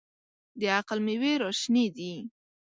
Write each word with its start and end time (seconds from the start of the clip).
د 0.59 0.61
عقل 0.77 0.99
مېوې 1.05 1.33
راشنېدې. 1.43 2.15